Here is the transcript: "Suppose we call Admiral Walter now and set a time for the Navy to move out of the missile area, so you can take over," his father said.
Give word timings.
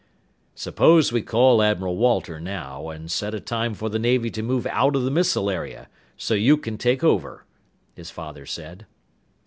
"Suppose 0.55 1.11
we 1.11 1.21
call 1.21 1.61
Admiral 1.61 1.95
Walter 1.95 2.39
now 2.39 2.89
and 2.89 3.11
set 3.11 3.35
a 3.35 3.39
time 3.39 3.75
for 3.75 3.87
the 3.87 3.99
Navy 3.99 4.31
to 4.31 4.41
move 4.41 4.65
out 4.65 4.95
of 4.95 5.03
the 5.03 5.11
missile 5.11 5.47
area, 5.47 5.89
so 6.17 6.33
you 6.33 6.57
can 6.57 6.79
take 6.79 7.03
over," 7.03 7.45
his 7.93 8.09
father 8.09 8.47
said. 8.47 8.87